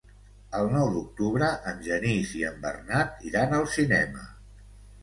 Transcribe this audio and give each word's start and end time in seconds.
El 0.59 0.69
nou 0.75 0.87
d'octubre 0.95 1.49
en 1.73 1.85
Genís 1.89 2.33
i 2.41 2.45
en 2.53 2.59
Bernat 2.67 3.25
iran 3.33 3.59
al 3.61 3.71
cinema. 3.79 4.31